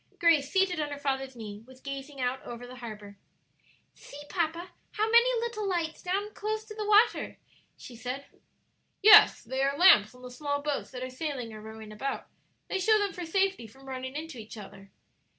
[0.17, 3.19] Grace, seated on her father's knee, was gazing out over the harbor.
[3.93, 6.01] "See, papa, how many little lights
[6.33, 7.37] close down to the water!"
[7.77, 8.25] she said.
[9.03, 12.25] "Yes; they are lamps on the small boats that are sailing or rowing about;
[12.67, 14.89] they show them for safety from running into each other."